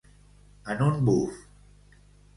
[0.75, 1.39] En un buf.